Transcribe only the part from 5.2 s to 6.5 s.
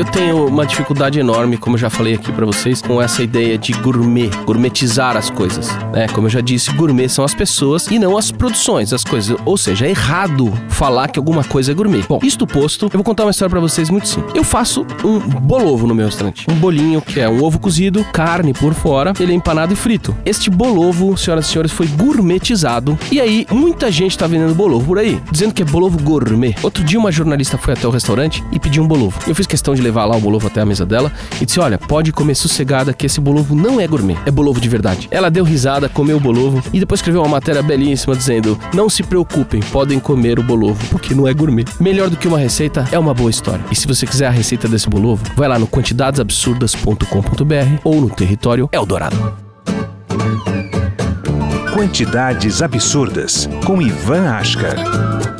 coisas. né? como eu já